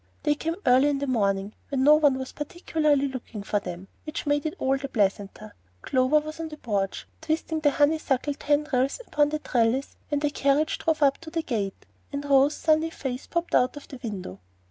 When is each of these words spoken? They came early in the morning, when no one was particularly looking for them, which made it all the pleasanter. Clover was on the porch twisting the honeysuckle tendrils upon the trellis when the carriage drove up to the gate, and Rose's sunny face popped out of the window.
They 0.23 0.33
came 0.33 0.55
early 0.65 0.89
in 0.89 0.97
the 0.97 1.05
morning, 1.05 1.53
when 1.69 1.83
no 1.83 1.93
one 1.93 2.17
was 2.17 2.31
particularly 2.31 3.07
looking 3.07 3.43
for 3.43 3.59
them, 3.59 3.87
which 4.03 4.25
made 4.25 4.47
it 4.47 4.55
all 4.57 4.75
the 4.75 4.87
pleasanter. 4.87 5.53
Clover 5.83 6.19
was 6.19 6.39
on 6.39 6.49
the 6.49 6.57
porch 6.57 7.05
twisting 7.21 7.59
the 7.59 7.69
honeysuckle 7.69 8.33
tendrils 8.33 8.99
upon 9.05 9.29
the 9.29 9.37
trellis 9.37 9.97
when 10.09 10.21
the 10.21 10.31
carriage 10.31 10.79
drove 10.79 11.03
up 11.03 11.19
to 11.19 11.29
the 11.29 11.43
gate, 11.43 11.85
and 12.11 12.25
Rose's 12.25 12.57
sunny 12.57 12.89
face 12.89 13.27
popped 13.27 13.53
out 13.53 13.77
of 13.77 13.87
the 13.89 13.99
window. 14.01 14.39